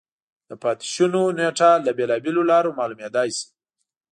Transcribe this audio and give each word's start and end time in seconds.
د 0.49 0.51
پاتې 0.61 0.85
شونو 0.93 1.21
نېټه 1.37 1.71
له 1.85 1.91
بېلابېلو 1.97 2.41
لارو 2.51 2.75
معلومېدای 2.79 3.29
شي. 3.37 3.45